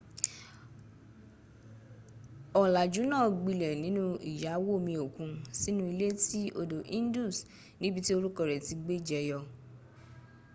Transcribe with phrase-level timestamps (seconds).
[2.61, 7.37] olàjú náà gbilẹ̀ nínú iyàwòomiòkun sínú ilé tí odò indus
[7.81, 9.39] níbití orúkọ rẹ tí gbẹjẹyọ